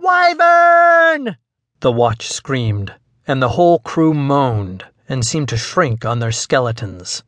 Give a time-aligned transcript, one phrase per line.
[0.00, 1.38] Wyvern!
[1.80, 2.94] The watch screamed,
[3.26, 7.24] and the whole crew moaned and seemed to shrink on their skeletons.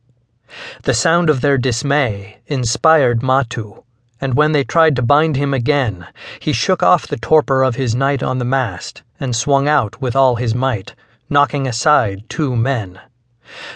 [0.83, 3.83] The sound of their dismay inspired Matu,
[4.21, 6.07] and when they tried to bind him again,
[6.39, 10.15] he shook off the torpor of his night on the mast and swung out with
[10.15, 10.95] all his might,
[11.29, 13.01] knocking aside two men.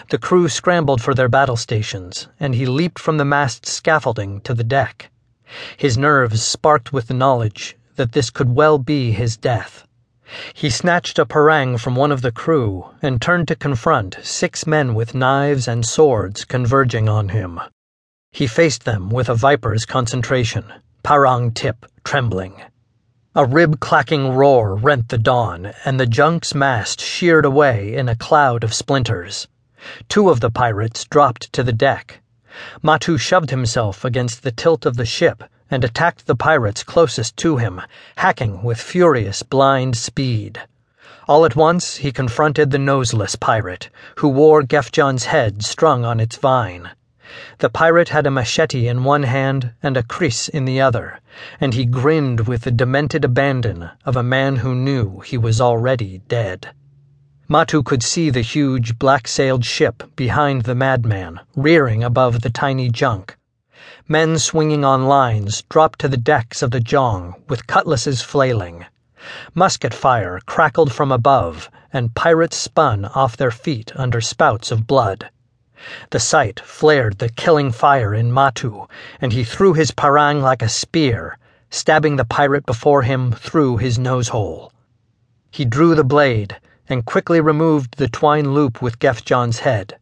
[0.08, 4.54] The crew scrambled for their battle stations, and he leaped from the mast scaffolding to
[4.54, 5.10] the deck.
[5.76, 9.86] His nerves sparked with the knowledge that this could well be his death.
[10.54, 14.94] He snatched a parang from one of the crew and turned to confront six men
[14.94, 17.60] with knives and swords converging on him.
[18.32, 20.64] He faced them with a viper's concentration,
[21.02, 22.60] parang tip trembling.
[23.36, 28.16] A rib clacking roar rent the dawn, and the junk's mast sheared away in a
[28.16, 29.46] cloud of splinters.
[30.08, 32.20] Two of the pirates dropped to the deck.
[32.82, 37.56] Matu shoved himself against the tilt of the ship and attacked the pirates closest to
[37.56, 37.80] him,
[38.16, 40.60] hacking with furious, blind speed.
[41.28, 46.36] All at once, he confronted the noseless pirate, who wore Gefjon's head strung on its
[46.36, 46.90] vine.
[47.58, 51.18] The pirate had a machete in one hand and a kriss in the other,
[51.60, 56.22] and he grinned with the demented abandon of a man who knew he was already
[56.28, 56.70] dead.
[57.48, 62.88] Matu could see the huge black sailed ship behind the madman, rearing above the tiny
[62.88, 63.36] junk.
[64.08, 68.86] Men swinging on lines dropped to the decks of the Jong with cutlasses flailing.
[69.54, 75.30] Musket fire crackled from above, and pirates spun off their feet under spouts of blood.
[76.10, 78.88] The sight flared the killing fire in Matu,
[79.20, 81.36] and he threw his parang like a spear,
[81.68, 84.72] stabbing the pirate before him through his nose hole.
[85.50, 86.56] He drew the blade
[86.88, 89.98] and quickly removed the twine loop with Gefjon's head.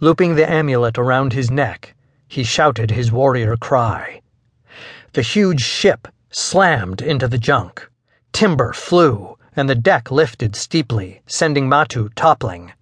[0.00, 1.95] Looping the amulet around his neck,
[2.28, 4.20] he shouted his warrior cry.
[5.12, 7.88] The huge ship slammed into the junk.
[8.32, 12.72] Timber flew, and the deck lifted steeply, sending Matu toppling.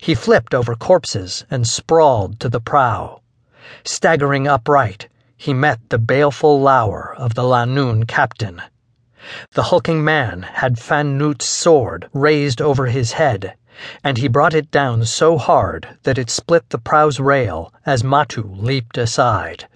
[0.00, 3.22] He flipped over corpses and sprawled to the prow.
[3.84, 8.60] Staggering upright, he met the baleful lower of the Lanoon captain.
[9.52, 13.54] The hulking man had Fan Noot's sword raised over his head
[14.02, 18.42] and he brought it down so hard that it split the prow's rail as Matu
[18.56, 19.66] leaped aside.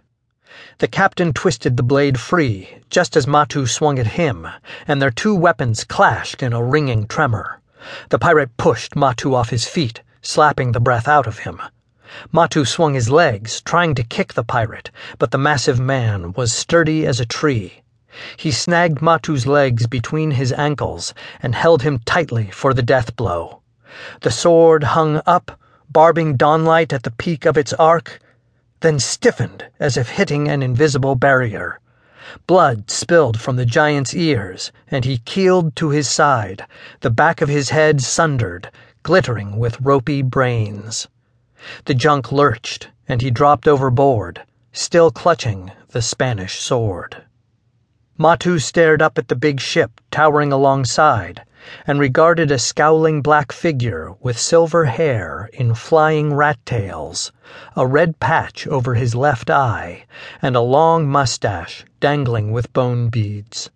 [0.78, 4.48] The captain twisted the blade free just as Matu swung at him,
[4.86, 7.60] and their two weapons clashed in a ringing tremor.
[8.10, 11.60] The pirate pushed Matu off his feet, slapping the breath out of him.
[12.32, 17.06] Matu swung his legs, trying to kick the pirate, but the massive man was sturdy
[17.06, 17.82] as a tree.
[18.36, 23.60] He snagged Matu's legs between his ankles and held him tightly for the death blow.
[24.22, 25.56] The sword hung up,
[25.88, 28.18] barbing dawnlight at the peak of its arc,
[28.80, 31.78] then stiffened as if hitting an invisible barrier.
[32.48, 36.66] Blood spilled from the giant's ears, and he keeled to his side,
[37.02, 38.68] the back of his head sundered,
[39.04, 41.06] glittering with ropey brains.
[41.84, 47.22] The junk lurched, and he dropped overboard, still clutching the Spanish sword.
[48.18, 51.44] Matu stared up at the big ship towering alongside
[51.86, 57.32] and regarded a scowling black figure with silver hair in flying rat tails,
[57.74, 60.04] a red patch over his left eye,
[60.42, 63.70] and a long mustache dangling with bone beads.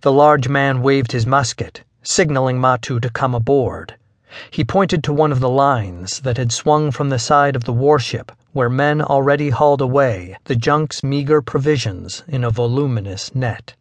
[0.00, 3.96] The large man waved his musket, signaling Matu to come aboard.
[4.50, 7.72] He pointed to one of the lines that had swung from the side of the
[7.72, 13.74] warship where men already hauled away the junk's meager provisions in a voluminous net.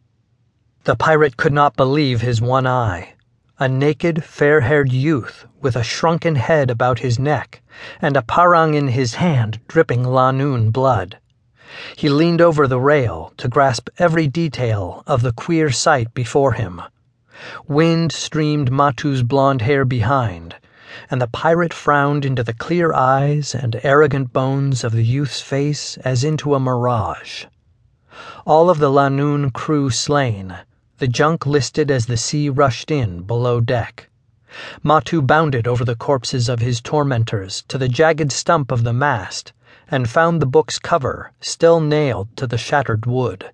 [0.85, 3.13] The pirate could not believe his one eye.
[3.57, 7.61] A naked, fair haired youth with a shrunken head about his neck
[8.01, 11.19] and a parang in his hand dripping Lanoon blood.
[11.95, 16.81] He leaned over the rail to grasp every detail of the queer sight before him.
[17.65, 20.55] Wind streamed Matu's blond hair behind,
[21.09, 25.95] and the pirate frowned into the clear eyes and arrogant bones of the youth's face
[25.99, 27.45] as into a mirage.
[28.45, 30.57] All of the Lanoon crew slain
[31.03, 34.09] the junk listed as the sea rushed in below deck.
[34.81, 39.51] Matu bounded over the corpses of his tormentors to the jagged stump of the mast
[39.91, 43.51] and found the book's cover still nailed to the shattered wood.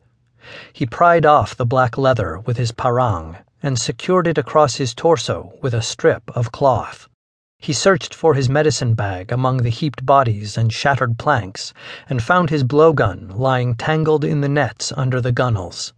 [0.72, 5.52] He pried off the black leather with his parang and secured it across his torso
[5.60, 7.10] with a strip of cloth.
[7.58, 11.74] He searched for his medicine bag among the heaped bodies and shattered planks
[12.08, 15.94] and found his blowgun lying tangled in the nets under the gunwales.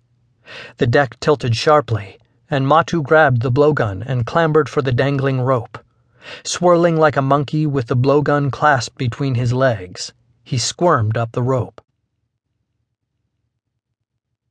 [0.80, 2.18] The deck tilted sharply,
[2.50, 5.78] and Matu grabbed the blowgun and clambered for the dangling rope.
[6.44, 10.12] Swirling like a monkey with the blowgun clasped between his legs,
[10.44, 11.80] he squirmed up the rope.